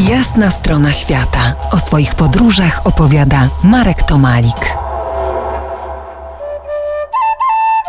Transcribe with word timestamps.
Jasna 0.00 0.50
strona 0.50 0.92
świata. 0.92 1.54
O 1.70 1.78
swoich 1.78 2.14
podróżach 2.14 2.86
opowiada 2.86 3.48
Marek 3.64 4.02
Tomalik. 4.02 4.76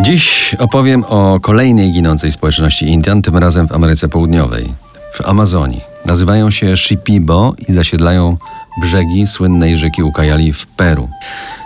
Dziś 0.01 0.55
opowiem 0.59 1.03
o 1.03 1.39
kolejnej 1.39 1.91
ginącej 1.91 2.31
społeczności 2.31 2.85
Indian, 2.85 3.21
tym 3.21 3.37
razem 3.37 3.67
w 3.67 3.71
Ameryce 3.71 4.09
Południowej, 4.09 4.73
w 5.13 5.21
Amazonii. 5.21 5.81
Nazywają 6.05 6.51
się 6.51 6.77
Shipibo 6.77 7.53
i 7.67 7.73
zasiedlają 7.73 8.37
brzegi 8.81 9.27
słynnej 9.27 9.77
rzeki 9.77 10.03
Ucayali 10.03 10.53
w 10.53 10.67
Peru. 10.67 11.09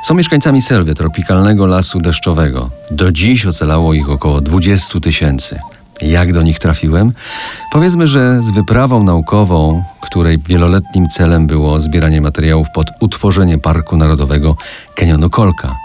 Są 0.03 0.13
mieszkańcami 0.13 0.61
selwy, 0.61 0.95
tropikalnego 0.95 1.65
lasu 1.65 1.99
deszczowego. 1.99 2.69
Do 2.91 3.11
dziś 3.11 3.45
ocalało 3.45 3.93
ich 3.93 4.09
około 4.09 4.41
20 4.41 4.99
tysięcy. 4.99 5.59
Jak 6.01 6.33
do 6.33 6.41
nich 6.41 6.59
trafiłem? 6.59 7.13
Powiedzmy, 7.71 8.07
że 8.07 8.43
z 8.43 8.51
wyprawą 8.51 9.03
naukową, 9.03 9.83
której 10.01 10.37
wieloletnim 10.37 11.09
celem 11.09 11.47
było 11.47 11.79
zbieranie 11.79 12.21
materiałów 12.21 12.67
pod 12.75 12.87
utworzenie 12.99 13.57
Parku 13.57 13.97
Narodowego 13.97 14.55
Kenionu 14.95 15.29
Kolka. 15.29 15.75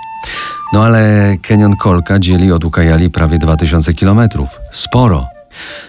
No 0.73 0.85
ale 0.85 1.37
Kenion 1.43 1.77
Kolka 1.77 2.19
dzieli 2.19 2.53
od 2.53 2.65
Ucayali 2.65 3.11
prawie 3.11 3.39
2000 3.39 3.95
kilometrów. 3.95 4.49
Sporo. 4.71 5.27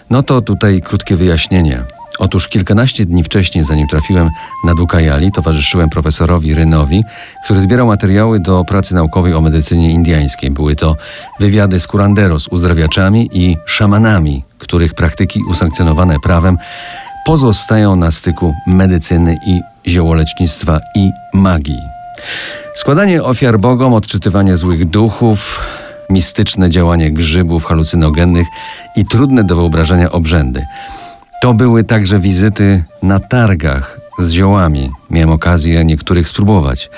No 0.09 0.23
to 0.23 0.41
tutaj 0.41 0.81
krótkie 0.81 1.15
wyjaśnienie. 1.15 1.83
Otóż 2.19 2.47
kilkanaście 2.47 3.05
dni 3.05 3.23
wcześniej, 3.23 3.63
zanim 3.63 3.87
trafiłem 3.87 4.29
na 4.65 4.75
Dukajali, 4.75 5.31
towarzyszyłem 5.31 5.89
profesorowi 5.89 6.53
Rynowi, 6.53 7.03
który 7.43 7.61
zbierał 7.61 7.87
materiały 7.87 8.39
do 8.39 8.65
pracy 8.65 8.95
naukowej 8.95 9.33
o 9.33 9.41
medycynie 9.41 9.91
indyjskiej. 9.91 10.51
Były 10.51 10.75
to 10.75 10.95
wywiady 11.39 11.79
z 11.79 11.87
kuranderos, 11.87 12.47
uzdrawiaczami 12.47 13.29
i 13.33 13.57
szamanami, 13.65 14.43
których 14.57 14.93
praktyki 14.93 15.39
usankcjonowane 15.49 16.15
prawem 16.23 16.57
pozostają 17.25 17.95
na 17.95 18.11
styku 18.11 18.53
medycyny 18.67 19.37
i 19.47 19.61
ziołolecznictwa 19.89 20.79
i 20.95 21.09
magii. 21.33 21.81
Składanie 22.75 23.23
ofiar 23.23 23.59
bogom, 23.59 23.93
odczytywanie 23.93 24.57
złych 24.57 24.85
duchów, 24.85 25.61
mistyczne 26.09 26.69
działanie 26.69 27.11
grzybów 27.11 27.65
halucynogennych 27.65 28.47
i 28.95 29.05
trudne 29.05 29.43
do 29.43 29.55
wyobrażenia 29.55 30.11
obrzędy– 30.11 30.65
to 31.41 31.53
były 31.53 31.83
także 31.83 32.19
wizyty 32.19 32.83
na 33.03 33.19
targach 33.19 33.99
z 34.19 34.31
ziołami. 34.31 34.91
Miałem 35.09 35.29
okazję 35.29 35.85
niektórych 35.85 36.27
spróbować. 36.27 36.89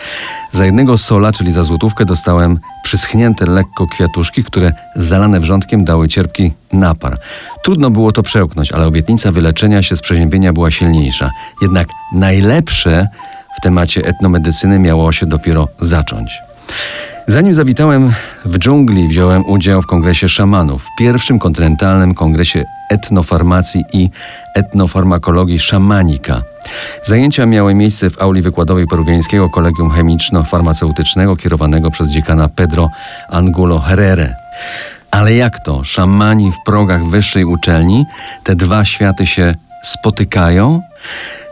Za 0.52 0.66
jednego 0.66 0.98
sola, 0.98 1.32
czyli 1.32 1.52
za 1.52 1.64
złotówkę, 1.64 2.06
dostałem 2.06 2.60
przyschnięte 2.84 3.45
lekko 3.45 3.88
kwiatuszki, 3.88 4.44
które 4.44 4.72
zalane 4.95 5.40
wrzątkiem 5.40 5.86
dały 5.86 6.08
cierpki 6.08 6.52
napar. 6.73 7.17
Trudno 7.64 7.90
było 7.90 8.12
to 8.12 8.23
przełknąć, 8.23 8.72
ale 8.72 8.88
obietnica 8.88 9.32
wyleczenia 9.32 9.84
się 9.84 9.95
z 9.95 10.02
przeziębienia 10.02 10.54
była 10.54 10.72
silniejsza. 10.72 11.32
Jednak 11.62 11.88
najlepsze 12.14 13.08
w 13.58 13.62
temacie 13.62 14.06
etnomedycyny 14.06 14.80
miało 14.80 15.12
się 15.12 15.26
dopiero 15.26 15.67
zacząć. 15.80 16.48
Zanim 17.30 17.53
zawitałem 17.53 18.13
w 18.45 18.58
dżungli, 18.58 19.08
wziąłem 19.08 19.45
udział 19.45 19.81
w 19.81 19.85
kongresie 19.85 20.30
szamanów, 20.30 20.88
pierwszym 20.97 21.39
kontynentalnym 21.39 22.13
kongresie 22.13 22.66
etnofarmacji 22.91 23.83
i 23.94 24.09
etnofarmakologii 24.55 25.59
szamanika. 25.59 26.41
Zajęcia 27.03 27.45
miały 27.45 27.73
miejsce 27.73 28.09
w 28.09 28.21
auli 28.21 28.41
wykładowej 28.41 28.88
peruwiańskiego 28.88 29.49
Kolegium 29.49 29.89
Chemiczno-Farmaceutycznego 29.89 31.36
kierowanego 31.36 31.91
przez 31.91 32.09
dziekana 32.09 32.49
Pedro 32.49 32.89
Angulo 33.30 33.80
Herrera. 33.80 34.27
Ale 35.11 35.36
jak 35.36 35.59
to? 35.66 35.83
Szamani 35.83 36.52
w 36.52 36.66
progach 36.66 37.05
wyższej 37.05 37.45
uczelni? 37.45 38.05
Te 38.43 38.55
dwa 38.55 38.86
światy 38.86 39.25
się 39.25 39.55
spotykają? 39.83 40.81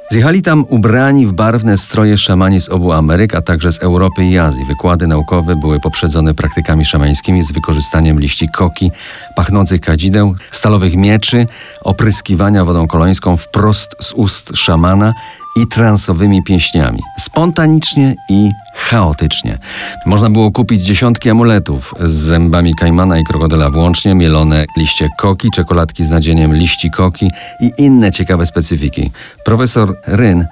Zjechali 0.09 0.41
tam 0.41 0.65
ubrani 0.69 1.27
w 1.27 1.33
barwne 1.33 1.77
stroje 1.77 2.17
szamani 2.17 2.61
z 2.61 2.69
obu 2.69 2.91
Ameryk, 2.91 3.35
a 3.35 3.41
także 3.41 3.71
z 3.71 3.79
Europy 3.79 4.25
i 4.25 4.37
Azji. 4.37 4.65
Wykłady 4.65 5.07
naukowe 5.07 5.55
były 5.55 5.79
poprzedzone 5.79 6.33
praktykami 6.33 6.85
szamańskimi 6.85 7.43
z 7.43 7.51
wykorzystaniem 7.51 8.19
liści 8.19 8.49
koki, 8.49 8.91
pachnących 9.35 9.81
kadzideł, 9.81 10.35
stalowych 10.51 10.95
mieczy, 10.95 11.47
opryskiwania 11.87 12.65
wodą 12.65 12.87
kolońską 12.87 13.37
wprost 13.37 13.95
z 13.99 14.13
ust 14.13 14.51
szamana 14.55 15.13
i 15.55 15.67
transowymi 15.67 16.43
pieśniami. 16.43 16.99
Spontanicznie 17.19 18.15
i 18.29 18.51
chaotycznie. 18.75 19.57
Można 20.05 20.29
było 20.29 20.51
kupić 20.51 20.81
dziesiątki 20.81 21.29
amuletów 21.29 21.93
z 21.99 22.11
zębami 22.11 22.75
kajmana 22.75 23.19
i 23.19 23.23
krokodyla 23.23 23.69
włącznie, 23.69 24.15
mielone 24.15 24.65
liście 24.77 25.09
koki, 25.17 25.49
czekoladki 25.51 26.03
z 26.03 26.09
nadzieniem 26.09 26.55
liści 26.55 26.91
koki 26.91 27.27
i 27.61 27.71
inne 27.77 28.11
ciekawe 28.11 28.45
specyfiki. 28.45 29.11
Profesor 29.45 29.97
Ryn 30.07 30.45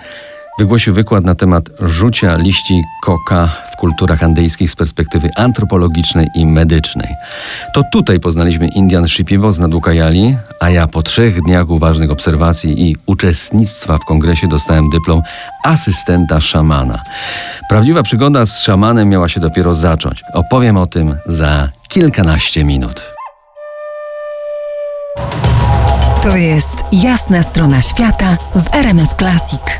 wygłosił 0.59 0.93
wykład 0.93 1.23
na 1.23 1.35
temat 1.35 1.63
rzucia 1.79 2.35
liści 2.35 2.83
koka 3.03 3.49
kulturach 3.75 4.23
andyjskich 4.23 4.71
z 4.71 4.75
perspektywy 4.75 5.29
antropologicznej 5.35 6.27
i 6.35 6.45
medycznej. 6.45 7.09
To 7.73 7.83
tutaj 7.91 8.19
poznaliśmy 8.19 8.67
Indian 8.67 9.07
Shipibo 9.07 9.51
z 9.51 9.59
Nadukajali, 9.59 10.37
a 10.59 10.69
ja 10.69 10.87
po 10.87 11.03
trzech 11.03 11.41
dniach 11.41 11.69
uważnych 11.69 12.11
obserwacji 12.11 12.89
i 12.89 12.95
uczestnictwa 13.05 13.97
w 13.97 14.05
kongresie 14.05 14.47
dostałem 14.47 14.89
dyplom 14.89 15.21
asystenta 15.63 16.41
szamana. 16.41 17.03
Prawdziwa 17.69 18.03
przygoda 18.03 18.45
z 18.45 18.61
szamanem 18.61 19.09
miała 19.09 19.29
się 19.29 19.39
dopiero 19.39 19.73
zacząć. 19.73 20.23
Opowiem 20.33 20.77
o 20.77 20.87
tym 20.87 21.15
za 21.25 21.69
kilkanaście 21.89 22.63
minut. 22.63 23.15
To 26.23 26.37
jest 26.37 26.75
jasna 26.91 27.43
strona 27.43 27.81
świata 27.81 28.37
w 28.55 28.75
RMS 28.75 29.15
Classic. 29.17 29.79